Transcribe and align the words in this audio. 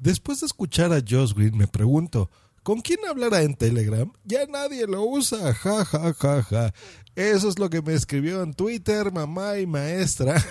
Después 0.00 0.40
de 0.40 0.46
escuchar 0.46 0.94
a 0.94 1.02
Josh 1.06 1.34
Green, 1.34 1.58
me 1.58 1.66
pregunto, 1.66 2.30
¿con 2.62 2.80
quién 2.80 3.00
hablará 3.06 3.42
en 3.42 3.54
Telegram? 3.54 4.10
Ya 4.24 4.46
nadie 4.46 4.86
lo 4.86 5.04
usa, 5.04 5.52
ja, 5.52 5.84
ja, 5.84 6.14
ja, 6.14 6.42
ja. 6.42 6.74
Eso 7.14 7.50
es 7.50 7.58
lo 7.58 7.68
que 7.68 7.82
me 7.82 7.92
escribió 7.92 8.42
en 8.42 8.54
Twitter, 8.54 9.12
mamá 9.12 9.58
y 9.58 9.66
maestra. 9.66 10.42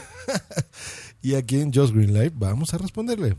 y 1.24 1.34
aquí 1.34 1.60
en 1.62 1.74
Josh 1.74 1.92
Green 1.92 2.14
Live 2.14 2.34
vamos 2.36 2.76
a 2.76 2.78
responderle. 2.78 3.38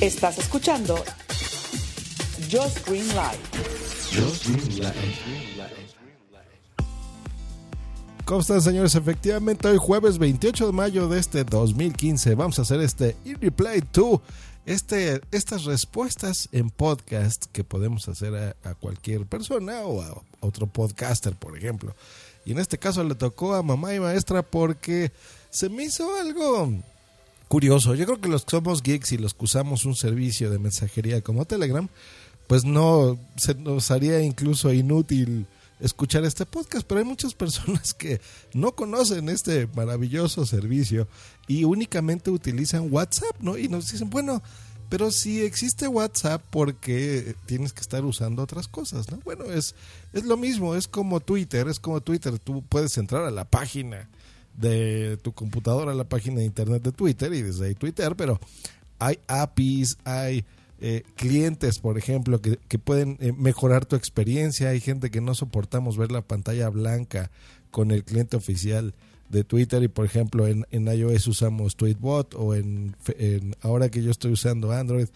Estás 0.00 0.38
escuchando 0.38 0.94
Just 2.48 2.86
Green 2.86 3.08
Live. 3.08 3.40
¿Cómo 4.14 6.01
están, 8.40 8.62
señores? 8.62 8.94
Efectivamente, 8.94 9.68
hoy 9.68 9.76
jueves 9.78 10.18
28 10.18 10.66
de 10.66 10.72
mayo 10.72 11.08
de 11.08 11.18
este 11.18 11.44
2015 11.44 12.34
vamos 12.34 12.58
a 12.58 12.62
hacer 12.62 12.80
este 12.80 13.16
replay 13.40 13.82
2. 13.92 14.20
Este, 14.64 15.20
estas 15.32 15.64
respuestas 15.64 16.48
en 16.52 16.70
podcast 16.70 17.46
que 17.52 17.64
podemos 17.64 18.08
hacer 18.08 18.34
a, 18.34 18.70
a, 18.70 18.74
cualquier 18.74 19.26
persona 19.26 19.82
o 19.82 20.02
a 20.02 20.22
otro 20.40 20.66
podcaster, 20.66 21.34
por 21.34 21.58
ejemplo. 21.58 21.94
Y 22.44 22.52
en 22.52 22.58
este 22.58 22.78
caso 22.78 23.04
le 23.04 23.14
tocó 23.14 23.54
a 23.54 23.62
mamá 23.62 23.94
y 23.94 24.00
maestra 24.00 24.42
porque 24.42 25.12
se 25.50 25.68
me 25.68 25.84
hizo 25.84 26.08
algo 26.16 26.72
curioso. 27.48 27.94
Yo 27.94 28.06
creo 28.06 28.20
que 28.20 28.28
los 28.28 28.44
que 28.44 28.52
somos 28.52 28.82
geeks 28.82 29.12
y 29.12 29.18
los 29.18 29.34
que 29.34 29.44
usamos 29.44 29.84
un 29.84 29.94
servicio 29.94 30.50
de 30.50 30.58
mensajería 30.58 31.20
como 31.20 31.44
Telegram, 31.44 31.88
pues 32.46 32.64
no 32.64 33.18
se 33.36 33.54
nos 33.54 33.90
haría 33.90 34.20
incluso 34.20 34.72
inútil 34.72 35.46
escuchar 35.82 36.24
este 36.24 36.46
podcast, 36.46 36.86
pero 36.86 37.00
hay 37.00 37.04
muchas 37.04 37.34
personas 37.34 37.92
que 37.92 38.20
no 38.54 38.72
conocen 38.72 39.28
este 39.28 39.68
maravilloso 39.74 40.46
servicio 40.46 41.08
y 41.48 41.64
únicamente 41.64 42.30
utilizan 42.30 42.88
WhatsApp, 42.90 43.36
¿no? 43.40 43.58
Y 43.58 43.68
nos 43.68 43.90
dicen, 43.90 44.08
bueno, 44.08 44.42
pero 44.88 45.10
si 45.10 45.42
existe 45.42 45.88
WhatsApp, 45.88 46.42
¿por 46.50 46.76
qué 46.76 47.34
tienes 47.46 47.72
que 47.72 47.80
estar 47.80 48.04
usando 48.04 48.42
otras 48.42 48.68
cosas, 48.68 49.10
no? 49.10 49.18
Bueno, 49.24 49.44
es, 49.46 49.74
es 50.12 50.24
lo 50.24 50.36
mismo, 50.36 50.74
es 50.74 50.86
como 50.86 51.20
Twitter, 51.20 51.68
es 51.68 51.80
como 51.80 52.00
Twitter, 52.00 52.38
tú 52.38 52.62
puedes 52.62 52.96
entrar 52.96 53.24
a 53.24 53.30
la 53.30 53.44
página 53.44 54.08
de 54.54 55.18
tu 55.22 55.32
computadora, 55.32 55.92
a 55.92 55.94
la 55.94 56.04
página 56.04 56.40
de 56.40 56.44
internet 56.44 56.82
de 56.82 56.92
Twitter 56.92 57.32
y 57.32 57.42
desde 57.42 57.66
ahí 57.66 57.74
Twitter, 57.74 58.14
pero 58.16 58.38
hay 58.98 59.18
APIs, 59.26 59.96
hay 60.04 60.44
eh, 60.84 61.04
clientes, 61.14 61.78
por 61.78 61.96
ejemplo, 61.96 62.40
que, 62.40 62.58
que 62.68 62.78
pueden 62.78 63.16
eh, 63.20 63.32
mejorar 63.32 63.86
tu 63.86 63.94
experiencia. 63.94 64.70
Hay 64.70 64.80
gente 64.80 65.10
que 65.10 65.20
no 65.20 65.34
soportamos 65.34 65.96
ver 65.96 66.10
la 66.10 66.22
pantalla 66.22 66.68
blanca 66.68 67.30
con 67.70 67.92
el 67.92 68.02
cliente 68.02 68.36
oficial 68.36 68.92
de 69.28 69.44
Twitter 69.44 69.82
y 69.82 69.88
por 69.88 70.04
ejemplo 70.04 70.46
en, 70.46 70.66
en 70.72 70.88
iOS 70.88 71.26
usamos 71.28 71.76
Tweetbot 71.76 72.34
o 72.34 72.54
en, 72.54 72.96
ahora 73.62 73.88
que 73.88 74.02
yo 74.02 74.10
estoy 74.10 74.32
usando 74.32 74.72
Android 74.72 75.06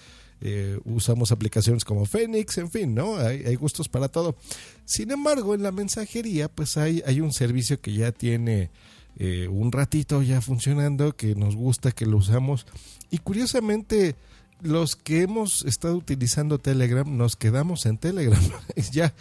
eh, 0.41 0.78
usamos 0.84 1.33
aplicaciones 1.33 1.84
como 1.84 2.06
Phoenix, 2.06 2.59
en 2.59 2.70
fin, 2.70 2.94
¿no? 2.94 3.17
Hay, 3.17 3.44
hay, 3.44 3.55
gustos 3.56 3.89
para 3.89 4.09
todo. 4.09 4.37
Sin 4.84 5.11
embargo, 5.11 5.55
en 5.55 5.62
la 5.62 5.72
mensajería 5.72 6.48
pues 6.48 6.77
hay, 6.77 7.03
hay 7.06 7.20
un 7.20 7.33
servicio 7.33 7.81
que 7.81 7.92
ya 7.92 8.12
tiene 8.12 8.70
eh, 9.19 9.48
un 9.48 9.72
ratito 9.72 10.22
ya 10.22 10.41
funcionando, 10.41 11.17
que 11.17 11.34
nos 11.34 11.56
gusta, 11.56 11.91
que 11.91 12.06
lo 12.06 12.19
usamos 12.19 12.67
y 13.11 13.19
curiosamente 13.19 14.14
los 14.60 14.96
que 14.96 15.22
hemos 15.22 15.64
estado 15.64 15.96
utilizando 15.96 16.58
Telegram 16.58 17.16
nos 17.16 17.36
quedamos 17.36 17.86
en 17.86 17.98
Telegram. 17.98 18.40
ya 18.92 19.14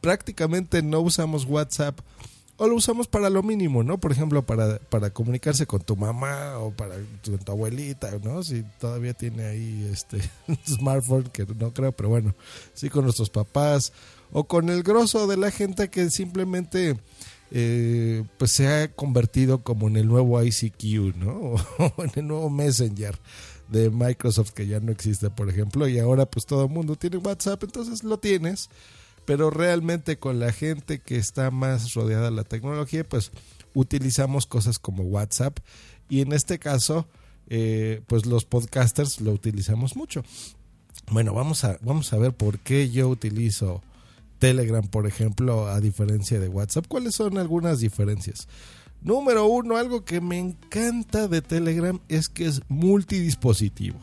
prácticamente 0.00 0.82
no 0.82 1.00
usamos 1.00 1.44
WhatsApp 1.44 2.00
o 2.56 2.68
lo 2.68 2.76
usamos 2.76 3.08
para 3.08 3.30
lo 3.30 3.42
mínimo, 3.42 3.82
¿no? 3.82 3.98
Por 3.98 4.12
ejemplo, 4.12 4.42
para, 4.42 4.78
para 4.78 5.10
comunicarse 5.10 5.66
con 5.66 5.80
tu 5.80 5.96
mamá 5.96 6.58
o 6.58 6.70
para 6.70 6.96
tu, 7.22 7.36
tu, 7.38 7.52
abuelita, 7.52 8.10
¿no? 8.22 8.42
Si 8.42 8.62
todavía 8.78 9.14
tiene 9.14 9.46
ahí 9.46 9.88
este 9.92 10.18
smartphone, 10.66 11.24
que 11.24 11.46
no 11.58 11.72
creo, 11.72 11.92
pero 11.92 12.08
bueno, 12.08 12.34
sí 12.74 12.88
con 12.88 13.04
nuestros 13.04 13.30
papás 13.30 13.92
o 14.32 14.44
con 14.44 14.68
el 14.68 14.82
grosso 14.82 15.26
de 15.26 15.36
la 15.36 15.50
gente 15.50 15.88
que 15.88 16.10
simplemente 16.10 16.98
eh, 17.50 18.24
pues 18.38 18.52
se 18.52 18.68
ha 18.68 18.92
convertido 18.92 19.62
como 19.62 19.88
en 19.88 19.96
el 19.96 20.06
nuevo 20.06 20.42
ICQ, 20.42 21.16
¿no? 21.16 21.54
O 21.96 22.04
en 22.04 22.12
el 22.14 22.26
nuevo 22.26 22.48
Messenger 22.48 23.18
de 23.72 23.90
Microsoft 23.90 24.50
que 24.50 24.66
ya 24.66 24.80
no 24.80 24.92
existe, 24.92 25.30
por 25.30 25.48
ejemplo, 25.48 25.88
y 25.88 25.98
ahora 25.98 26.26
pues 26.26 26.46
todo 26.46 26.64
el 26.64 26.70
mundo 26.70 26.94
tiene 26.96 27.16
WhatsApp, 27.16 27.64
entonces 27.64 28.04
lo 28.04 28.18
tienes, 28.18 28.68
pero 29.24 29.50
realmente 29.50 30.18
con 30.18 30.38
la 30.38 30.52
gente 30.52 31.00
que 31.00 31.16
está 31.16 31.50
más 31.50 31.94
rodeada 31.94 32.26
de 32.26 32.32
la 32.32 32.44
tecnología, 32.44 33.02
pues 33.02 33.32
utilizamos 33.74 34.46
cosas 34.46 34.78
como 34.78 35.04
WhatsApp 35.04 35.58
y 36.08 36.20
en 36.20 36.32
este 36.32 36.58
caso, 36.58 37.08
eh, 37.48 38.02
pues 38.06 38.26
los 38.26 38.44
podcasters 38.44 39.20
lo 39.20 39.32
utilizamos 39.32 39.96
mucho. 39.96 40.22
Bueno, 41.10 41.32
vamos 41.32 41.64
a, 41.64 41.78
vamos 41.80 42.12
a 42.12 42.18
ver 42.18 42.34
por 42.34 42.58
qué 42.58 42.90
yo 42.90 43.08
utilizo 43.08 43.82
Telegram, 44.38 44.86
por 44.86 45.06
ejemplo, 45.06 45.68
a 45.68 45.80
diferencia 45.80 46.38
de 46.38 46.48
WhatsApp. 46.48 46.86
¿Cuáles 46.88 47.14
son 47.14 47.38
algunas 47.38 47.80
diferencias? 47.80 48.48
Número 49.04 49.46
uno, 49.46 49.76
algo 49.76 50.04
que 50.04 50.20
me 50.20 50.38
encanta 50.38 51.26
de 51.26 51.42
Telegram 51.42 52.00
es 52.08 52.28
que 52.28 52.46
es 52.46 52.60
multidispositivo. 52.68 53.98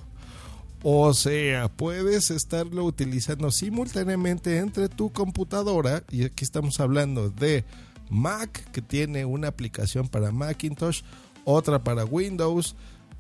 O 0.84 1.14
sea, 1.14 1.70
puedes 1.70 2.32
estarlo 2.32 2.86
utilizando 2.86 3.52
simultáneamente 3.52 4.58
entre 4.58 4.90
tu 4.90 5.12
computadora, 5.12 6.04
y 6.10 6.24
aquí 6.24 6.44
estamos 6.44 6.80
hablando 6.80 7.30
de 7.30 7.66
Mac, 8.10 8.72
que 8.72 8.82
tiene 8.82 9.26
una 9.26 9.50
aplicación 9.50 10.08
para 10.08 10.32
Macintosh, 10.32 11.02
otra 11.46 11.84
para 11.84 12.06
Windows, 12.06 12.76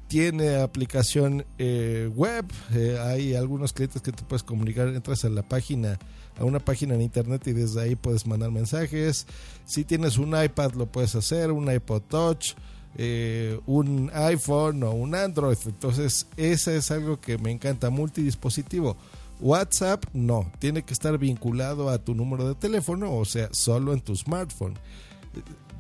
tiene 0.10 0.56
aplicación 0.56 1.46
eh, 1.60 2.10
web, 2.16 2.44
eh, 2.74 2.98
hay 3.00 3.36
algunos 3.36 3.74
clientes 3.74 4.02
que 4.02 4.12
te 4.12 4.24
puedes 4.24 4.42
comunicar, 4.42 4.88
entras 4.88 5.24
a 5.24 5.30
la 5.30 5.44
página 5.44 6.00
a 6.40 6.46
una 6.46 6.60
página 6.60 6.96
en 6.96 7.02
internet 7.02 7.46
y 7.48 7.54
desde 7.54 7.82
ahí 7.82 7.96
puedes 7.96 8.26
mandar 8.26 8.50
mensajes. 8.50 9.28
Si 9.66 9.84
tienes 9.84 10.18
un 10.18 10.30
iPad 10.42 10.74
lo 10.74 10.88
puedes 10.88 11.14
hacer, 11.16 11.52
un 11.52 11.72
iPod 11.72 12.02
Touch, 12.04 12.54
eh, 12.98 13.60
un 13.68 14.10
iPhone 14.14 14.82
o 14.84 14.92
un 14.92 15.14
Android. 15.16 15.58
Entonces, 15.66 16.28
ese 16.38 16.78
es 16.78 16.92
algo 16.92 17.20
que 17.20 17.38
me 17.38 17.52
encanta, 17.52 17.90
multidispositivo. 17.90 18.98
WhatsApp 19.42 20.06
no, 20.14 20.52
tiene 20.60 20.84
que 20.84 20.94
estar 20.94 21.18
vinculado 21.18 21.90
a 21.90 22.00
tu 22.00 22.16
número 22.16 22.48
de 22.48 22.56
teléfono, 22.56 23.14
o 23.14 23.26
sea, 23.26 23.50
solo 23.52 23.94
en 23.94 24.02
tu 24.02 24.16
smartphone. 24.16 24.74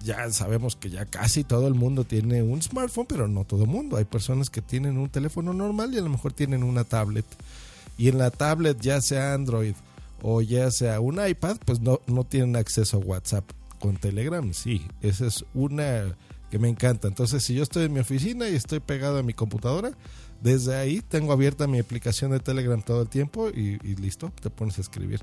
Ya 0.03 0.29
sabemos 0.31 0.75
que 0.75 0.89
ya 0.89 1.05
casi 1.05 1.43
todo 1.43 1.67
el 1.67 1.73
mundo 1.73 2.03
tiene 2.03 2.41
un 2.41 2.61
smartphone, 2.61 3.05
pero 3.07 3.27
no 3.27 3.43
todo 3.43 3.63
el 3.63 3.69
mundo. 3.69 3.97
Hay 3.97 4.05
personas 4.05 4.49
que 4.49 4.61
tienen 4.61 4.97
un 4.97 5.09
teléfono 5.09 5.53
normal 5.53 5.93
y 5.93 5.97
a 5.97 6.01
lo 6.01 6.09
mejor 6.09 6.33
tienen 6.33 6.63
una 6.63 6.83
tablet. 6.83 7.25
Y 7.97 8.07
en 8.07 8.17
la 8.17 8.31
tablet, 8.31 8.79
ya 8.79 9.01
sea 9.01 9.33
Android 9.33 9.75
o 10.21 10.41
ya 10.41 10.71
sea 10.71 10.99
un 10.99 11.25
iPad, 11.25 11.57
pues 11.65 11.79
no, 11.79 12.01
no 12.07 12.23
tienen 12.23 12.55
acceso 12.55 12.97
a 12.97 12.99
WhatsApp. 12.99 13.45
Con 13.79 13.95
Telegram, 13.95 14.53
sí, 14.53 14.85
esa 15.01 15.25
es 15.27 15.45
una 15.53 16.17
que 16.51 16.59
me 16.59 16.67
encanta. 16.67 17.07
Entonces, 17.07 17.43
si 17.43 17.53
yo 17.53 17.63
estoy 17.63 17.85
en 17.85 17.93
mi 17.93 18.01
oficina 18.01 18.49
y 18.49 18.55
estoy 18.55 18.81
pegado 18.81 19.19
a 19.19 19.23
mi 19.23 19.33
computadora, 19.33 19.91
desde 20.41 20.75
ahí 20.75 21.01
tengo 21.01 21.31
abierta 21.31 21.65
mi 21.67 21.79
aplicación 21.79 22.31
de 22.31 22.39
Telegram 22.39 22.81
todo 22.81 23.03
el 23.03 23.07
tiempo 23.07 23.49
y, 23.49 23.79
y 23.83 23.95
listo, 23.95 24.33
te 24.41 24.49
pones 24.49 24.77
a 24.77 24.81
escribir. 24.81 25.21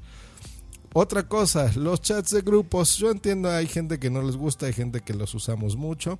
Otra 0.98 1.28
cosa, 1.28 1.70
los 1.76 2.00
chats 2.00 2.30
de 2.30 2.40
grupos. 2.40 2.96
Yo 2.96 3.10
entiendo, 3.10 3.50
hay 3.50 3.66
gente 3.66 3.98
que 3.98 4.08
no 4.08 4.22
les 4.22 4.34
gusta, 4.34 4.64
hay 4.64 4.72
gente 4.72 5.02
que 5.02 5.12
los 5.12 5.34
usamos 5.34 5.76
mucho. 5.76 6.18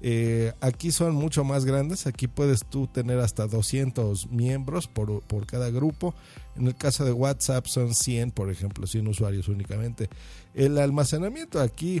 Eh, 0.00 0.52
aquí 0.60 0.92
son 0.92 1.16
mucho 1.16 1.42
más 1.42 1.64
grandes. 1.64 2.06
Aquí 2.06 2.28
puedes 2.28 2.64
tú 2.64 2.86
tener 2.86 3.18
hasta 3.18 3.48
200 3.48 4.30
miembros 4.30 4.86
por, 4.86 5.22
por, 5.22 5.44
cada 5.44 5.70
grupo. 5.70 6.14
En 6.54 6.68
el 6.68 6.76
caso 6.76 7.04
de 7.04 7.10
WhatsApp 7.10 7.66
son 7.66 7.96
100, 7.96 8.30
por 8.30 8.48
ejemplo, 8.48 8.86
100 8.86 9.08
usuarios 9.08 9.48
únicamente. 9.48 10.08
El 10.54 10.78
almacenamiento 10.78 11.60
aquí, 11.60 12.00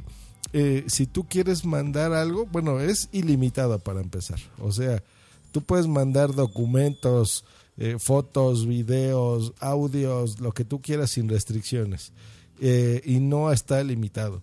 eh, 0.52 0.84
si 0.86 1.08
tú 1.08 1.24
quieres 1.24 1.64
mandar 1.64 2.12
algo, 2.12 2.46
bueno, 2.46 2.78
es 2.78 3.08
ilimitado 3.10 3.80
para 3.80 4.00
empezar. 4.00 4.38
O 4.60 4.70
sea, 4.70 5.02
tú 5.50 5.62
puedes 5.62 5.88
mandar 5.88 6.36
documentos 6.36 7.44
eh, 7.78 7.96
fotos, 7.98 8.66
videos, 8.66 9.52
audios, 9.58 10.40
lo 10.40 10.52
que 10.52 10.64
tú 10.64 10.80
quieras 10.80 11.10
sin 11.10 11.28
restricciones. 11.28 12.12
Eh, 12.60 13.02
y 13.04 13.18
no 13.18 13.50
está 13.50 13.82
limitado. 13.82 14.42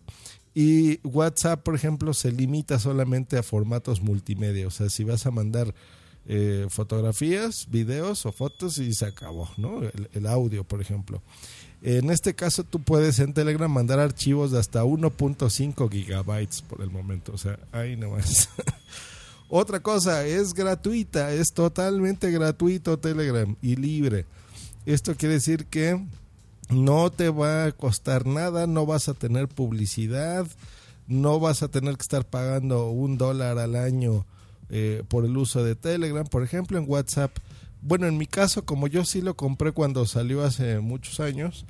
Y 0.54 1.00
WhatsApp, 1.08 1.62
por 1.64 1.76
ejemplo, 1.76 2.14
se 2.14 2.32
limita 2.32 2.80
solamente 2.80 3.38
a 3.38 3.44
formatos 3.44 4.02
multimedia. 4.02 4.68
O 4.68 4.72
sea, 4.72 4.90
si 4.90 5.04
vas 5.04 5.26
a 5.26 5.32
mandar 5.32 5.74
eh, 6.26 6.66
fotografías, 6.70 7.68
videos 7.70 8.26
o 8.26 8.32
fotos 8.32 8.78
y 8.78 8.94
se 8.94 9.06
acabó, 9.06 9.50
¿no? 9.58 9.82
El, 9.84 10.10
el, 10.12 10.28
audio, 10.28 10.64
por 10.64 10.82
ejemplo. 10.82 11.22
En 11.82 12.10
este 12.10 12.34
caso, 12.34 12.64
tú 12.64 12.82
puedes 12.82 13.20
en 13.20 13.34
Telegram 13.34 13.72
mandar 13.72 14.00
archivos 14.00 14.52
de 14.52 14.60
hasta 14.60 14.84
1.5 14.84 15.90
gigabytes 15.90 16.62
por 16.62 16.82
el 16.82 16.90
momento. 16.90 17.32
O 17.34 17.38
sea, 17.38 17.58
ahí 17.72 17.96
nomás. 17.96 18.50
Otra 19.52 19.80
cosa, 19.80 20.28
es 20.28 20.54
gratuita, 20.54 21.34
es 21.34 21.54
totalmente 21.54 22.30
gratuito 22.30 23.00
Telegram 23.00 23.56
y 23.64 23.76
libre. 23.78 24.28
Esto 24.86 25.16
quiere 25.16 25.36
decir 25.36 25.66
que 25.66 26.00
no 26.70 27.12
te 27.12 27.30
va 27.30 27.66
a 27.66 27.72
costar 27.72 28.28
nada, 28.28 28.68
no 28.68 28.86
vas 28.86 29.10
a 29.10 29.16
tener 29.16 29.48
publicidad, 29.48 30.46
no 31.08 31.40
vas 31.40 31.64
a 31.64 31.68
tener 31.68 31.96
que 31.98 32.04
estar 32.04 32.26
pagando 32.26 32.92
un 32.92 33.18
dólar 33.18 33.58
al 33.58 33.76
año 33.76 34.24
eh, 34.70 35.02
por 35.08 35.26
el 35.26 35.36
uso 35.36 35.64
de 35.64 35.76
Telegram, 35.76 36.28
por 36.28 36.44
ejemplo, 36.44 36.78
en 36.78 36.86
WhatsApp. 36.88 37.36
Bueno, 37.82 38.06
en 38.06 38.20
mi 38.20 38.28
caso, 38.28 38.66
como 38.66 38.86
yo 38.86 39.04
sí 39.04 39.20
lo 39.20 39.36
compré 39.36 39.72
cuando 39.72 40.06
salió 40.06 40.44
hace 40.44 40.80
muchos 40.80 41.20
años, 41.20 41.66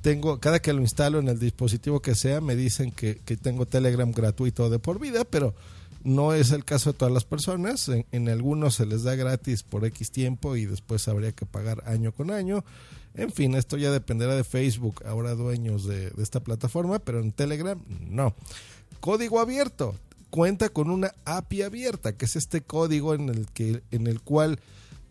tengo, 0.00 0.40
cada 0.40 0.60
que 0.60 0.72
lo 0.72 0.80
instalo 0.80 1.18
en 1.18 1.28
el 1.28 1.38
dispositivo 1.38 2.00
que 2.00 2.14
sea, 2.14 2.40
me 2.40 2.56
dicen 2.56 2.90
que, 2.90 3.16
que 3.26 3.36
tengo 3.36 3.66
Telegram 3.66 4.10
gratuito 4.12 4.70
de 4.70 4.78
por 4.78 4.98
vida, 4.98 5.26
pero 5.26 5.54
no 6.08 6.32
es 6.32 6.52
el 6.52 6.64
caso 6.64 6.92
de 6.92 6.98
todas 6.98 7.12
las 7.12 7.24
personas. 7.24 7.90
En, 8.10 8.28
algunos 8.28 8.76
se 8.76 8.86
les 8.86 9.02
da 9.02 9.14
gratis 9.14 9.62
por 9.62 9.84
X 9.84 10.10
tiempo 10.10 10.56
y 10.56 10.64
después 10.64 11.06
habría 11.06 11.32
que 11.32 11.46
pagar 11.46 11.82
año 11.86 12.12
con 12.12 12.30
año. 12.30 12.64
En 13.14 13.30
fin, 13.30 13.54
esto 13.54 13.76
ya 13.76 13.90
dependerá 13.90 14.34
de 14.34 14.44
Facebook, 14.44 15.02
ahora 15.06 15.34
dueños 15.34 15.84
de, 15.84 16.12
esta 16.18 16.40
plataforma, 16.40 16.98
pero 16.98 17.20
en 17.20 17.32
Telegram 17.32 17.80
no. 18.08 18.34
Código 19.00 19.40
abierto. 19.40 19.94
Cuenta 20.30 20.68
con 20.68 20.90
una 20.90 21.14
API 21.24 21.62
abierta, 21.62 22.16
que 22.16 22.26
es 22.26 22.36
este 22.36 22.60
código 22.60 23.14
en 23.14 23.28
el, 23.30 23.46
que, 23.46 23.82
en 23.90 24.06
el 24.06 24.20
cual 24.20 24.60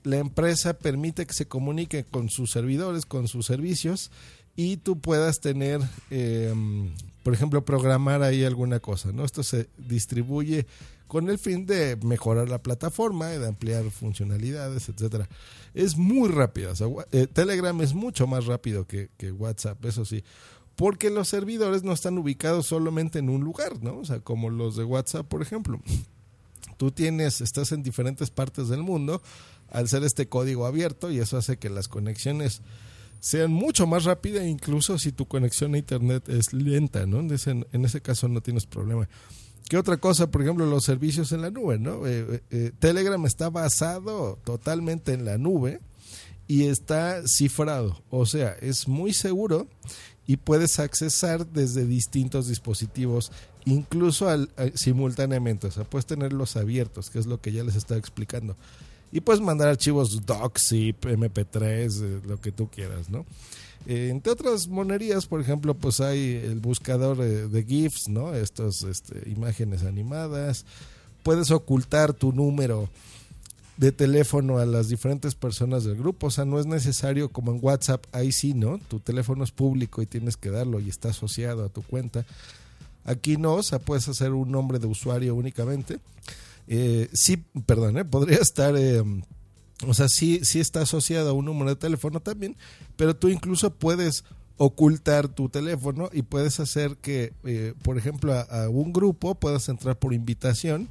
la 0.04 0.18
empresa 0.18 0.74
permite 0.74 1.26
que 1.26 1.34
se 1.34 1.48
comunique 1.48 2.06
con 2.06 2.30
sus 2.30 2.52
servidores, 2.52 3.06
con 3.06 3.28
sus 3.28 3.46
servicios 3.46 4.12
y 4.58 4.78
tú 4.78 5.00
puedas 5.00 5.40
tener, 5.40 5.80
em, 6.10 6.92
por 7.27 7.33
ejemplo, 7.33 7.65
programar 7.65 8.24
ahí 8.24 8.45
alguna 8.45 8.79
cosa, 8.79 9.12
¿no? 9.12 9.25
Esto 9.25 9.44
se 9.44 9.68
distribuye 9.77 10.65
con 11.09 11.29
el 11.29 11.38
fin 11.38 11.65
de 11.65 11.97
mejorar 11.97 12.47
la 12.47 12.63
plataforma, 12.63 13.27
de 13.27 13.45
ampliar 13.45 13.91
funcionalidades, 13.91 14.88
etcétera. 14.88 15.27
Es 15.74 15.97
muy 15.97 16.29
rápido, 16.29 16.71
eh, 17.12 17.27
Telegram 17.27 17.81
es 17.81 17.94
mucho 17.94 18.27
más 18.27 18.45
rápido 18.45 18.88
que, 18.88 19.09
que, 19.18 19.33
WhatsApp, 19.33 19.83
eso 19.83 20.06
sí, 20.06 20.24
porque 20.77 21.09
los 21.09 21.27
servidores 21.27 21.83
no 21.83 21.91
están 21.91 22.18
ubicados 22.18 22.68
solamente 22.68 23.19
en 23.19 23.29
un 23.29 23.44
lugar, 23.44 23.83
¿no? 23.83 23.97
O 23.97 24.06
sea, 24.06 24.21
como 24.21 24.50
los 24.50 24.77
de 24.77 24.85
WhatsApp, 24.85 25.27
por 25.27 25.41
ejemplo. 25.41 25.81
Tú 26.77 26.91
tienes, 26.91 27.41
estás 27.41 27.74
en 27.74 27.83
diferentes 27.83 28.29
partes 28.29 28.69
del 28.69 28.83
mundo 28.83 29.21
al 29.69 29.89
ser 29.89 30.06
este 30.06 30.29
código 30.29 30.65
abierto 30.65 31.12
y 31.12 31.19
eso 31.19 31.35
hace 31.35 31.57
que 31.57 31.69
las 31.69 31.89
conexiones 31.89 32.62
sean 33.19 33.52
mucho 33.52 33.88
más 33.88 34.04
rápidas, 34.04 34.46
incluso 34.46 34.98
si 35.00 35.12
tu 35.12 35.25
conexión 35.28 35.75
a 35.75 35.78
internet 35.78 36.28
es 36.30 36.54
lenta, 36.54 37.06
¿no? 37.06 37.19
En 37.19 37.31
ese, 37.31 37.52
en 37.52 37.86
ese 37.86 38.02
caso 38.02 38.28
no 38.28 38.42
tienes 38.42 38.66
problema. 38.66 39.08
¿Qué 39.69 39.78
otra 39.78 39.98
cosa? 39.98 40.31
Por 40.31 40.42
ejemplo, 40.42 40.66
los 40.66 40.86
servicios 40.86 41.31
en 41.34 41.42
la 41.42 41.52
nube, 41.52 41.78
¿no? 41.78 42.08
Eh, 42.08 42.25
eh, 42.30 42.42
eh, 42.52 42.72
Telegram 42.80 43.24
está 43.25 43.50
basado 43.50 44.40
totalmente 44.46 45.14
en 45.14 45.25
la 45.25 45.38
nube 45.38 45.81
y 46.48 46.68
está 46.68 47.28
cifrado, 47.28 48.02
o 48.10 48.25
sea, 48.25 48.56
es 48.62 48.88
muy 48.88 49.14
seguro 49.14 49.68
y 50.25 50.38
puedes 50.38 50.80
accesar 50.80 51.46
desde 51.46 51.86
distintos 51.86 52.48
dispositivos, 52.48 53.34
incluso 53.66 54.30
al, 54.30 54.50
simultáneamente, 54.75 55.68
o 55.68 55.72
sea, 55.72 55.84
puedes 55.84 56.06
tenerlos 56.06 56.56
abiertos, 56.56 57.10
que 57.10 57.20
es 57.20 57.25
lo 57.25 57.42
que 57.42 57.52
ya 57.52 57.63
les 57.66 57.75
estaba 57.75 58.00
explicando 58.00 58.56
y 59.12 59.21
puedes 59.21 59.42
mandar 59.42 59.69
archivos 59.69 60.25
doc, 60.25 60.57
zip, 60.59 61.06
mp3, 61.06 61.62
eh, 61.62 62.21
lo 62.27 62.39
que 62.42 62.51
tú 62.51 62.68
quieras, 62.69 63.09
¿no? 63.09 63.25
Eh, 63.86 64.09
entre 64.12 64.33
otras 64.33 64.68
monerías, 64.68 65.27
por 65.27 65.39
ejemplo, 65.39 65.74
pues 65.74 66.01
hay 66.01 66.42
el 66.44 66.59
buscador 66.59 67.21
eh, 67.21 67.48
de 67.48 67.63
GIFs, 67.63 68.09
¿no? 68.09 68.33
Estas 68.33 68.83
este, 68.83 69.30
imágenes 69.30 69.83
animadas. 69.83 70.65
Puedes 71.24 71.51
ocultar 71.51 72.13
tu 72.13 72.33
número 72.33 72.89
de 73.77 73.94
teléfono 73.94 74.57
a 74.57 74.65
las 74.65 74.89
diferentes 74.89 75.36
personas 75.36 75.86
del 75.86 75.95
grupo. 75.95 76.27
O 76.27 76.31
sea, 76.31 76.44
no 76.44 76.60
es 76.60 76.65
necesario 76.65 77.30
como 77.30 77.51
en 77.51 77.60
WhatsApp, 77.62 78.03
ahí 78.12 78.33
sí, 78.33 78.53
¿no? 78.53 78.77
Tu 78.89 79.00
teléfono 79.00 79.45
es 79.45 79.51
público 79.51 80.01
y 80.01 80.06
tienes 80.06 80.36
que 80.36 80.50
darlo 80.50 80.81
y 80.81 80.89
está 80.89 81.10
asociado 81.10 81.63
a 81.63 81.69
tu 81.69 81.81
cuenta. 81.81 82.25
Aquí 83.06 83.38
no, 83.38 83.53
o 83.53 83.63
sea, 83.63 83.80
puedes 83.80 84.10
hacer 84.10 84.33
un 84.33 84.51
nombre 84.51 84.80
de 84.80 84.88
usuario 84.88 85.33
únicamente 85.33 86.00
eh, 86.68 87.10
sí, 87.14 87.38
perdón, 87.66 87.98
eh, 87.98 88.06
podría 88.06 88.38
estar, 88.38 88.75
eh, 88.78 89.04
o 89.86 89.94
sea, 89.94 90.10
sí, 90.10 90.42
sí 90.44 90.60
está 90.60 90.81
asociado 90.81 91.30
a 91.30 91.34
un 91.34 91.46
número 91.46 91.69
de 91.69 91.75
teléfono 91.75 92.19
también, 92.19 92.56
pero 92.96 93.16
tú 93.16 93.30
incluso 93.30 93.74
puedes 93.74 94.24
ocultar 94.58 95.28
tu 95.28 95.50
teléfono 95.50 96.10
y 96.12 96.24
puedes 96.24 96.60
hacer 96.60 96.98
que, 96.98 97.34
eh, 97.46 97.74
por 97.84 97.98
ejemplo, 97.98 98.34
a, 98.34 98.69
un 98.69 98.92
grupo 98.92 99.36
puedas 99.36 99.69
entrar 99.69 99.98
por 99.98 100.14
invitación 100.14 100.90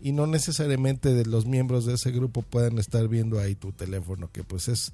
y 0.00 0.12
no 0.12 0.26
necesariamente 0.26 1.14
de 1.14 1.24
los 1.24 1.46
miembros 1.46 1.86
de 1.86 1.94
ese 1.94 2.10
grupo 2.10 2.42
puedan 2.42 2.78
estar 2.78 3.08
viendo 3.08 3.38
ahí 3.38 3.54
tu 3.54 3.72
teléfono, 3.72 4.30
que 4.32 4.42
pues 4.42 4.68
es, 4.68 4.92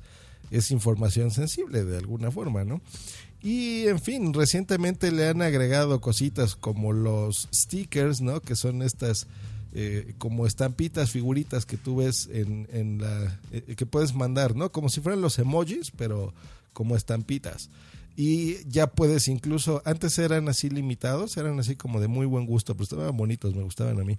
es 0.51 0.71
información 0.71 1.31
sensible 1.31 1.85
de 1.85 1.97
alguna 1.97 2.31
forma, 2.31 2.65
¿no? 2.65 2.81
Y 3.43 3.87
en 3.87 3.99
fin, 3.99 4.35
recientemente 4.35 5.11
le 5.11 5.27
han 5.27 5.41
agregado 5.41 6.03
cositas 6.03 6.57
como 6.57 6.93
los 6.93 7.49
stickers, 7.55 8.21
¿no? 8.21 8.41
Que 8.41 8.55
son 8.55 8.83
estas 8.83 9.27
eh, 9.73 10.15
como 10.19 10.47
estampitas, 10.47 11.11
figuritas 11.11 11.67
que 11.67 11.77
tú 11.77 11.97
ves 11.97 12.29
en, 12.33 12.69
en 12.73 12.99
la 13.01 13.39
eh, 13.53 13.75
que 13.77 13.87
puedes 13.87 14.15
mandar, 14.15 14.57
¿no? 14.57 14.73
Como 14.73 14.89
si 14.89 15.01
fueran 15.01 15.21
los 15.21 15.39
emojis, 15.39 15.93
pero 15.97 16.35
como 16.73 16.97
estampitas. 16.97 17.71
Y 18.17 18.69
ya 18.69 18.89
puedes 18.89 19.29
incluso, 19.29 19.83
antes 19.85 20.19
eran 20.19 20.49
así 20.49 20.69
limitados, 20.69 21.37
eran 21.37 21.59
así 21.59 21.77
como 21.77 22.01
de 22.01 22.09
muy 22.09 22.27
buen 22.27 22.47
gusto, 22.47 22.75
pero 22.75 22.85
estaban 22.85 23.17
bonitos, 23.17 23.55
me 23.55 23.63
gustaban 23.63 24.01
a 24.01 24.05
mí. 24.05 24.19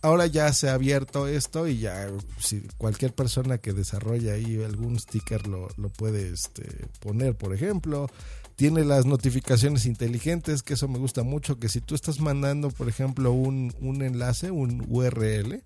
Ahora 0.00 0.26
ya 0.26 0.52
se 0.52 0.68
ha 0.68 0.74
abierto 0.74 1.26
esto 1.26 1.66
y 1.66 1.78
ya 1.78 2.08
si 2.38 2.62
cualquier 2.78 3.12
persona 3.14 3.58
que 3.58 3.72
desarrolle 3.72 4.30
ahí 4.30 4.62
algún 4.62 4.98
sticker 4.98 5.46
lo, 5.48 5.68
lo 5.76 5.88
puede 5.88 6.30
este, 6.30 6.86
poner, 7.00 7.36
por 7.36 7.52
ejemplo. 7.52 8.08
Tiene 8.54 8.84
las 8.84 9.06
notificaciones 9.06 9.86
inteligentes, 9.86 10.62
que 10.62 10.74
eso 10.74 10.88
me 10.88 10.98
gusta 10.98 11.22
mucho, 11.22 11.60
que 11.60 11.68
si 11.68 11.80
tú 11.80 11.94
estás 11.94 12.18
mandando, 12.18 12.70
por 12.70 12.88
ejemplo, 12.88 13.30
un, 13.30 13.72
un 13.80 14.02
enlace, 14.02 14.50
un 14.50 14.84
URL, 14.88 15.62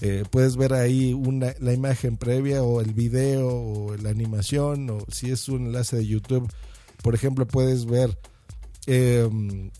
eh, 0.00 0.24
puedes 0.30 0.56
ver 0.56 0.74
ahí 0.74 1.12
una, 1.12 1.54
la 1.58 1.72
imagen 1.72 2.16
previa 2.16 2.62
o 2.62 2.80
el 2.80 2.94
video 2.94 3.48
o 3.48 3.96
la 3.96 4.10
animación 4.10 4.88
o 4.90 4.98
si 5.10 5.32
es 5.32 5.48
un 5.48 5.66
enlace 5.66 5.96
de 5.96 6.06
YouTube, 6.06 6.48
por 7.02 7.14
ejemplo, 7.14 7.46
puedes 7.46 7.86
ver 7.86 8.18
eh, 8.86 9.28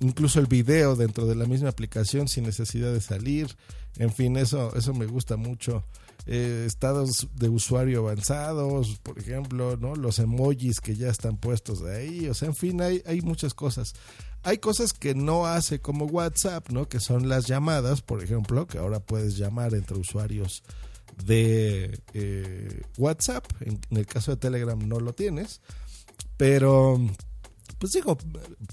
incluso 0.01 0.39
el 0.39 0.47
video 0.47 0.97
dentro 0.97 1.27
de 1.27 1.35
la 1.35 1.47
misma 1.47 1.71
aplicación 1.71 2.29
sin 2.29 2.45
necesidad 2.45 2.93
de 2.93 3.01
salir. 3.01 3.57
En 3.97 4.13
fin, 4.13 4.37
eso, 4.37 4.75
eso 4.77 4.93
me 4.95 5.07
gusta 5.07 5.37
mucho. 5.37 5.85
Eh, 6.27 6.65
estados 6.67 7.27
de 7.37 7.49
usuario 7.49 8.01
avanzados, 8.01 8.99
por 9.03 9.19
ejemplo, 9.19 9.79
¿no? 9.79 9.95
Los 9.95 10.19
emojis 10.19 10.81
que 10.81 10.95
ya 10.95 11.09
están 11.09 11.39
puestos 11.39 11.83
ahí, 11.85 12.29
o 12.29 12.35
sea, 12.35 12.49
en 12.49 12.55
fin, 12.55 12.83
hay, 12.83 13.03
hay 13.07 13.23
muchas 13.23 13.55
cosas. 13.55 13.95
Hay 14.43 14.59
cosas 14.59 14.93
que 14.93 15.15
no 15.15 15.47
hace 15.47 15.81
como 15.81 16.05
WhatsApp, 16.05 16.69
¿no? 16.69 16.87
Que 16.87 17.01
son 17.01 17.31
las 17.31 17.47
llamadas, 17.47 18.03
por 18.03 18.23
ejemplo, 18.23 18.67
que 18.67 18.77
ahora 18.77 19.01
puedes 19.01 19.39
llamar 19.39 19.75
entre 19.75 19.99
usuarios 19.99 20.63
de 21.25 22.01
eh, 22.15 22.83
WhatsApp. 22.99 23.45
En, 23.61 23.81
el 23.91 24.07
caso 24.07 24.33
de 24.33 24.37
Telegram 24.37 24.79
no 24.79 25.01
lo 25.01 25.15
tienes. 25.15 25.61
Pero, 26.39 26.99
pues 27.79 27.93
digo, 27.93 28.17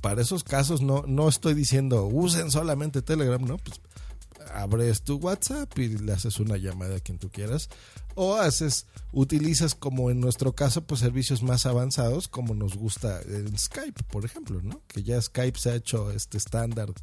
para 0.01 0.21
esos 0.21 0.45
casos 0.45 0.81
no, 0.81 1.03
no 1.05 1.27
estoy 1.27 1.53
diciendo 1.53 2.05
usen 2.05 2.49
solamente 2.49 3.01
Telegram, 3.01 3.43
¿no? 3.43 3.57
Pues 3.57 3.81
abres 4.53 5.01
tu 5.01 5.17
WhatsApp 5.17 5.77
y 5.77 5.97
le 5.97 6.13
haces 6.13 6.39
una 6.39 6.57
llamada 6.57 6.97
a 6.97 6.99
quien 6.99 7.17
tú 7.17 7.29
quieras 7.29 7.69
o 8.15 8.35
haces 8.35 8.85
utilizas 9.11 9.75
como 9.75 10.09
en 10.09 10.21
nuestro 10.21 10.53
caso 10.53 10.85
pues 10.85 11.01
servicios 11.01 11.43
más 11.43 11.65
avanzados 11.65 12.27
como 12.27 12.53
nos 12.53 12.75
gusta 12.77 13.21
en 13.27 13.57
Skype 13.57 14.03
por 14.03 14.23
ejemplo 14.23 14.61
no 14.61 14.81
que 14.87 15.03
ya 15.03 15.21
Skype 15.21 15.59
se 15.59 15.71
ha 15.71 15.75
hecho 15.75 16.11
este 16.11 16.37
estándar 16.37 16.93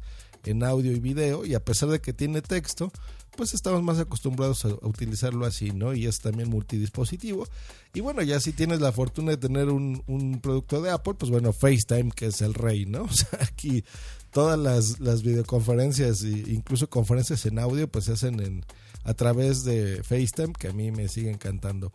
en 0.45 0.63
audio 0.63 0.91
y 0.91 0.99
video 0.99 1.45
y 1.45 1.53
a 1.55 1.63
pesar 1.63 1.89
de 1.89 2.01
que 2.01 2.13
tiene 2.13 2.41
texto 2.41 2.91
pues 3.35 3.53
estamos 3.53 3.81
más 3.83 3.99
acostumbrados 3.99 4.65
a, 4.65 4.69
utilizarlo 4.81 5.45
así, 5.45 5.71
¿no? 5.71 5.93
Y 5.93 6.05
es 6.05 6.19
también 6.19 6.49
multidispositivo. 6.49 7.47
Y 7.93 8.01
bueno, 8.01 8.21
ya 8.21 8.39
si 8.39 8.53
tienes 8.53 8.79
la 8.79 8.91
fortuna 8.91 9.31
de 9.31 9.37
tener 9.37 9.69
un, 9.69 10.39
producto 10.41 10.81
de 10.81 10.91
Apple, 10.91 11.15
pues 11.15 11.31
bueno, 11.31 11.53
FaceTime, 11.53 12.11
que 12.11 12.27
es 12.27 12.41
el 12.41 12.53
rey, 12.53 12.85
¿no? 12.85 13.03
O 13.13 13.15
sea, 13.15 13.39
aquí 13.41 13.83
todas 14.31 14.57
las, 14.57 14.99
las 14.99 15.21
videoconferencias 15.21 16.23
e 16.23 16.29
incluso 16.47 16.89
conferencias 16.89 17.45
en 17.45 17.59
audio 17.59 17.87
pues 17.87 18.05
se 18.05 18.13
hacen 18.13 18.39
en, 18.39 18.65
a 19.03 19.13
través 19.13 19.63
de 19.63 20.01
FaceTime 20.03 20.53
que 20.53 20.69
a 20.69 20.73
mí 20.73 20.91
me 20.91 21.07
sigue 21.07 21.29
encantando. 21.29 21.91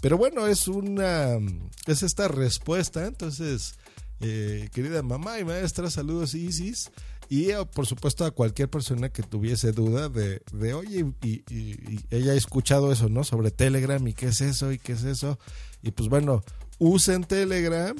Pero 0.00 0.18
bueno, 0.18 0.46
es 0.46 0.66
una 0.68 1.36
es 1.86 2.02
esta 2.02 2.28
respuesta, 2.28 3.06
entonces 3.06 3.76
eh, 4.20 4.68
querida 4.72 5.02
mamá 5.02 5.38
y 5.38 5.44
maestra, 5.44 5.90
saludos 5.90 6.34
Isis. 6.34 6.90
Y 7.28 7.50
eh, 7.50 7.56
por 7.72 7.86
supuesto 7.86 8.24
a 8.24 8.30
cualquier 8.30 8.70
persona 8.70 9.08
que 9.08 9.22
tuviese 9.22 9.72
duda 9.72 10.08
de, 10.08 10.42
de 10.52 10.74
oye, 10.74 11.04
y, 11.22 11.42
ella 12.10 12.32
ha 12.32 12.36
escuchado 12.36 12.92
eso, 12.92 13.08
¿no? 13.08 13.24
Sobre 13.24 13.50
Telegram 13.50 14.06
y 14.06 14.14
qué 14.14 14.26
es 14.26 14.40
eso 14.40 14.72
y 14.72 14.78
qué 14.78 14.92
es 14.92 15.04
eso. 15.04 15.38
Y 15.82 15.90
pues 15.90 16.08
bueno, 16.08 16.42
usen 16.78 17.24
Telegram 17.24 17.96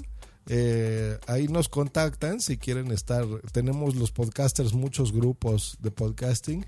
eh, 0.48 1.18
ahí 1.26 1.48
nos 1.48 1.68
contactan 1.68 2.40
si 2.40 2.56
quieren 2.56 2.92
estar. 2.92 3.26
Tenemos 3.52 3.96
los 3.96 4.12
podcasters, 4.12 4.74
muchos 4.74 5.12
grupos 5.12 5.76
de 5.80 5.90
podcasting. 5.90 6.64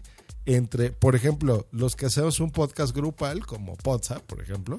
Entre, 0.47 0.91
por 0.91 1.15
ejemplo, 1.15 1.67
los 1.71 1.95
que 1.95 2.07
hacemos 2.07 2.41
un 2.41 2.51
podcast 2.51 2.95
grupal, 2.95 3.47
como 3.47 3.77
WhatsApp, 3.85 4.23
por 4.23 4.41
ejemplo, 4.41 4.79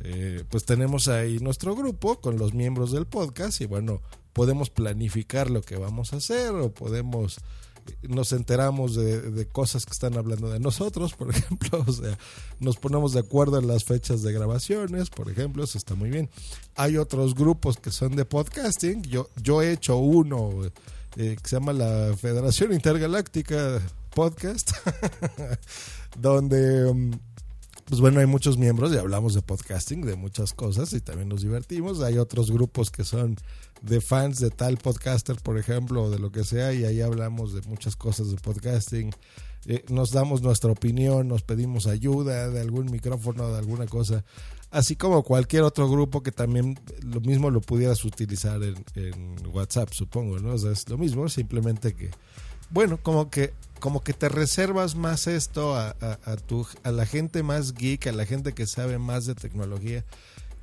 eh, 0.00 0.44
pues 0.50 0.64
tenemos 0.64 1.08
ahí 1.08 1.38
nuestro 1.38 1.74
grupo 1.74 2.20
con 2.20 2.38
los 2.38 2.54
miembros 2.54 2.92
del 2.92 3.06
podcast 3.06 3.60
y 3.60 3.66
bueno, 3.66 4.02
podemos 4.36 4.68
planificar 4.68 5.48
lo 5.48 5.62
que 5.62 5.76
vamos 5.76 6.12
a 6.12 6.16
hacer 6.16 6.50
o 6.50 6.70
podemos 6.70 7.38
nos 8.02 8.32
enteramos 8.32 8.94
de, 8.94 9.48
cosas 9.50 9.86
que 9.86 9.92
están 9.92 10.18
hablando 10.18 10.50
de 10.50 10.60
nosotros, 10.60 11.14
por 11.14 11.30
ejemplo, 11.34 11.82
o 11.86 11.90
sea, 11.90 12.18
nos 12.60 12.76
ponemos 12.76 13.14
de 13.14 13.20
acuerdo 13.20 13.58
en 13.58 13.66
las 13.66 13.84
fechas 13.84 14.22
de 14.22 14.34
grabaciones, 14.34 15.08
por 15.08 15.30
ejemplo, 15.30 15.64
eso 15.64 15.78
está 15.78 15.94
muy 15.94 16.10
bien. 16.10 16.28
Hay 16.74 16.98
otros 16.98 17.34
grupos 17.34 17.78
que 17.78 17.90
son 17.90 18.14
de 18.14 18.26
podcasting, 18.26 19.04
yo, 19.04 19.30
yo 19.42 19.62
he 19.62 19.72
hecho 19.72 19.96
uno 19.96 20.50
eh, 21.16 21.36
que 21.42 21.48
se 21.48 21.56
llama 21.56 21.72
la 21.72 22.14
Federación 22.14 22.74
Intergaláctica 22.74 23.80
Podcast, 24.10 24.72
donde... 26.20 26.84
Um, 26.84 27.12
pues 27.86 28.00
bueno, 28.00 28.18
hay 28.18 28.26
muchos 28.26 28.58
miembros 28.58 28.92
y 28.92 28.98
hablamos 28.98 29.34
de 29.34 29.42
podcasting, 29.42 30.04
de 30.04 30.16
muchas 30.16 30.52
cosas 30.52 30.92
y 30.92 31.00
también 31.00 31.28
nos 31.28 31.42
divertimos. 31.42 32.00
Hay 32.00 32.18
otros 32.18 32.50
grupos 32.50 32.90
que 32.90 33.04
son 33.04 33.36
de 33.82 34.00
fans 34.00 34.38
de 34.38 34.50
tal 34.50 34.78
podcaster, 34.78 35.36
por 35.36 35.58
ejemplo, 35.58 36.04
o 36.04 36.10
de 36.10 36.18
lo 36.18 36.30
que 36.30 36.44
sea, 36.44 36.72
y 36.72 36.84
ahí 36.84 37.00
hablamos 37.00 37.54
de 37.54 37.62
muchas 37.62 37.96
cosas 37.96 38.30
de 38.30 38.36
podcasting. 38.36 39.10
Eh, 39.66 39.84
nos 39.88 40.12
damos 40.12 40.42
nuestra 40.42 40.70
opinión, 40.70 41.28
nos 41.28 41.42
pedimos 41.42 41.86
ayuda 41.86 42.50
de 42.50 42.60
algún 42.60 42.90
micrófono, 42.90 43.50
de 43.50 43.58
alguna 43.58 43.86
cosa, 43.86 44.24
así 44.70 44.94
como 44.94 45.22
cualquier 45.22 45.62
otro 45.62 45.88
grupo 45.88 46.22
que 46.22 46.32
también 46.32 46.78
lo 47.02 47.20
mismo 47.20 47.50
lo 47.50 47.60
pudieras 47.60 48.04
utilizar 48.04 48.60
en, 48.62 49.36
WhatsApp, 49.52 49.90
supongo, 49.92 50.38
¿no? 50.38 50.54
O 50.54 50.58
sea, 50.58 50.70
es 50.70 50.88
lo 50.88 50.98
mismo, 50.98 51.28
simplemente 51.28 51.94
que, 51.94 52.10
bueno, 52.70 52.98
como 53.02 53.30
que 53.30 53.54
como 53.80 54.02
que 54.02 54.14
te 54.14 54.30
reservas 54.30 54.94
más 54.94 55.26
esto 55.26 55.76
a, 55.76 55.94
tu, 56.46 56.66
a 56.82 56.90
la 56.92 57.04
gente 57.04 57.42
más 57.42 57.74
geek, 57.74 58.06
a 58.06 58.12
la 58.12 58.24
gente 58.24 58.54
que 58.54 58.66
sabe 58.66 58.98
más 58.98 59.26
de 59.26 59.34
tecnología 59.34 60.02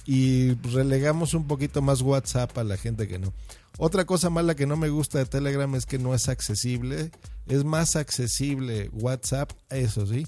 y 0.05 0.53
relegamos 0.55 1.33
un 1.33 1.47
poquito 1.47 1.81
más 1.81 2.01
WhatsApp 2.01 2.57
a 2.57 2.63
la 2.63 2.77
gente 2.77 3.07
que 3.07 3.19
no. 3.19 3.33
Otra 3.77 4.05
cosa 4.05 4.29
mala 4.29 4.55
que 4.55 4.67
no 4.67 4.77
me 4.77 4.89
gusta 4.89 5.19
de 5.19 5.25
Telegram 5.25 5.73
es 5.75 5.85
que 5.85 5.97
no 5.97 6.13
es 6.13 6.29
accesible. 6.29 7.11
Es 7.47 7.63
más 7.63 7.95
accesible 7.95 8.89
WhatsApp, 8.93 9.51
eso 9.69 10.05
sí, 10.05 10.27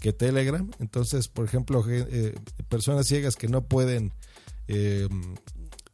que 0.00 0.12
Telegram. 0.12 0.70
Entonces, 0.78 1.28
por 1.28 1.44
ejemplo, 1.44 1.84
eh, 1.88 2.34
personas 2.68 3.06
ciegas 3.06 3.36
que 3.36 3.48
no 3.48 3.62
pueden 3.62 4.12
eh, 4.68 5.08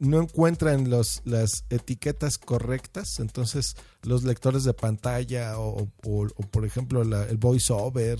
no 0.02 0.20
encuentran 0.20 0.90
los, 0.90 1.22
las 1.24 1.64
etiquetas 1.70 2.36
correctas, 2.36 3.20
entonces 3.20 3.76
los 4.02 4.24
lectores 4.24 4.64
de 4.64 4.74
pantalla 4.74 5.60
o, 5.60 5.86
por 6.50 6.64
ejemplo 6.64 7.02
el 7.02 7.36
voiceover 7.36 8.18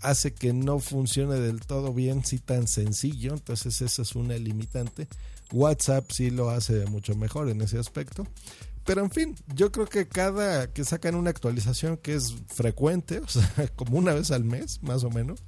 hace 0.00 0.32
que 0.32 0.52
no 0.52 0.78
funcione 0.78 1.36
del 1.36 1.60
todo 1.60 1.92
bien 1.92 2.24
si 2.24 2.38
tan 2.38 2.66
sencillo, 2.66 3.34
entonces 3.34 3.80
esa 3.80 4.02
es 4.02 4.14
una 4.14 4.36
limitante. 4.36 5.08
WhatsApp 5.52 6.10
sí 6.10 6.30
lo 6.30 6.50
hace 6.50 6.86
mucho 6.86 7.14
mejor 7.16 7.48
en 7.48 7.60
ese 7.60 7.78
aspecto. 7.78 8.26
Pero 8.84 9.02
en 9.02 9.10
fin, 9.10 9.36
yo 9.54 9.70
creo 9.70 9.86
que 9.86 10.08
cada 10.08 10.72
que 10.72 10.84
sacan 10.84 11.14
una 11.14 11.30
actualización 11.30 11.96
que 11.96 12.14
es 12.14 12.34
frecuente, 12.48 13.18
o 13.24 13.28
sea, 13.28 13.68
como 13.76 13.98
una 13.98 14.14
vez 14.14 14.30
al 14.30 14.44
mes, 14.44 14.82
más 14.82 15.04
o 15.04 15.10
menos, 15.10 15.42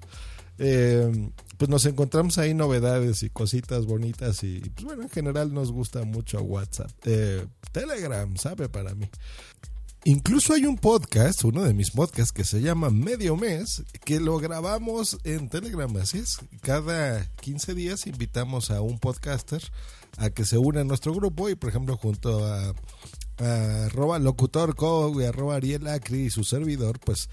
eh, 0.58 1.30
pues 1.56 1.68
nos 1.68 1.86
encontramos 1.86 2.38
ahí 2.38 2.54
novedades 2.54 3.22
y 3.22 3.30
cositas 3.30 3.86
bonitas 3.86 4.44
y 4.44 4.60
pues 4.60 4.84
bueno, 4.84 5.02
en 5.02 5.10
general 5.10 5.52
nos 5.54 5.72
gusta 5.72 6.04
mucho 6.04 6.42
WhatsApp. 6.42 6.90
Eh, 7.04 7.46
Telegram, 7.72 8.36
sabe 8.36 8.68
para 8.68 8.94
mí. 8.94 9.08
Incluso 10.04 10.54
hay 10.54 10.66
un 10.66 10.78
podcast, 10.78 11.44
uno 11.44 11.62
de 11.62 11.74
mis 11.74 11.92
podcasts 11.92 12.32
que 12.32 12.42
se 12.42 12.60
llama 12.60 12.90
Medio 12.90 13.36
Mes, 13.36 13.84
que 14.04 14.18
lo 14.18 14.38
grabamos 14.38 15.16
en 15.22 15.48
Telegram. 15.48 15.96
Así 15.96 16.18
es, 16.18 16.38
cada 16.60 17.24
15 17.40 17.74
días 17.74 18.08
invitamos 18.08 18.72
a 18.72 18.80
un 18.80 18.98
podcaster 18.98 19.62
a 20.16 20.30
que 20.30 20.44
se 20.44 20.58
una 20.58 20.80
a 20.80 20.84
nuestro 20.84 21.14
grupo 21.14 21.48
y, 21.48 21.54
por 21.54 21.70
ejemplo, 21.70 21.96
junto 21.96 22.44
a, 22.44 22.74
a 23.38 23.84
arroba 23.86 24.18
locutorco 24.18 25.20
y 25.20 25.24
arroba 25.24 25.54
Ariel 25.54 25.86
Acri 25.86 26.22
y 26.22 26.30
su 26.30 26.42
servidor, 26.42 26.98
pues 26.98 27.28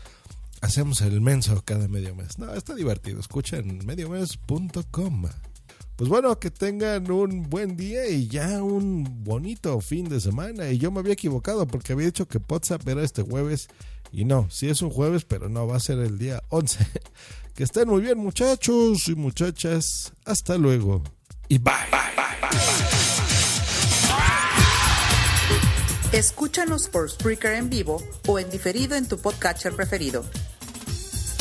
hacemos 0.62 1.02
el 1.02 1.22
menso 1.22 1.64
cada 1.66 1.88
medio 1.88 2.14
mes. 2.14 2.38
No, 2.38 2.54
está 2.54 2.76
divertido. 2.76 3.20
Escuchen 3.20 3.84
mediomes.com. 3.84 5.26
Pues 6.00 6.08
bueno, 6.08 6.40
que 6.40 6.50
tengan 6.50 7.12
un 7.12 7.50
buen 7.50 7.76
día 7.76 8.08
y 8.08 8.30
ya 8.30 8.64
un 8.64 9.04
bonito 9.26 9.82
fin 9.82 10.08
de 10.08 10.22
semana. 10.22 10.70
Y 10.70 10.78
yo 10.78 10.92
me 10.92 11.02
había 11.02 11.12
equivocado 11.12 11.68
porque 11.68 11.92
había 11.92 12.06
dicho 12.06 12.26
que 12.26 12.40
WhatsApp 12.48 12.88
era 12.88 13.04
este 13.04 13.22
jueves. 13.22 13.68
Y 14.10 14.24
no, 14.24 14.48
sí 14.50 14.70
es 14.70 14.82
un 14.82 14.92
jueves, 14.92 15.26
pero 15.26 15.50
no, 15.50 15.68
va 15.68 15.76
a 15.76 15.82
ser 15.82 16.00
el 16.00 16.18
día 16.18 16.42
11. 16.48 16.88
que 17.54 17.64
estén 17.64 17.90
muy 17.90 18.02
bien 18.02 18.18
muchachos 18.18 19.10
y 19.10 19.16
muchachas. 19.16 20.14
Hasta 20.24 20.58
luego. 20.58 21.04
Y 21.50 21.58
bye. 21.58 21.74
Escúchanos 26.14 26.88
por 26.88 27.12
Spreaker 27.12 27.56
en 27.56 27.70
vivo 27.70 28.02
o 28.26 28.40
en 28.40 28.50
diferido 28.50 28.96
en 28.96 29.06
tu 29.06 29.20
podcatcher 29.20 29.76
preferido. 29.76 30.24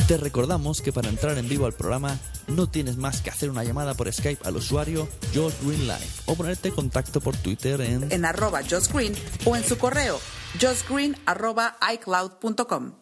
Te 0.09 0.17
recordamos 0.17 0.81
que 0.81 0.91
para 0.91 1.11
entrar 1.11 1.37
en 1.37 1.49
vivo 1.51 1.67
al 1.67 1.75
programa 1.75 2.19
no 2.47 2.67
tienes 2.67 2.97
más 2.97 3.21
que 3.21 3.29
hacer 3.29 3.51
una 3.51 3.63
llamada 3.63 3.93
por 3.93 4.11
Skype 4.11 4.49
al 4.49 4.57
usuario 4.57 5.07
Josh 5.35 5.53
Green 5.63 5.83
Live 5.83 6.09
o 6.25 6.35
ponerte 6.35 6.69
en 6.69 6.75
contacto 6.75 7.21
por 7.21 7.37
Twitter 7.37 7.79
en, 7.83 8.11
en 8.11 8.25
arroba 8.25 8.63
Josh 8.63 8.89
Green 8.91 9.13
o 9.45 9.55
en 9.55 9.63
su 9.63 9.77
correo 9.77 10.19
joshgreen 10.59 11.15
arroba 11.27 11.77
icloud.com. 11.93 12.93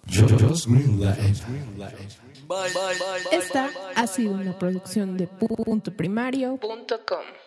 Esta 3.31 3.71
ha 3.95 4.07
sido 4.07 4.33
una 4.33 4.59
producción 4.59 5.17
de 5.17 5.27
punto 5.27 5.93
primario.com. 5.93 7.46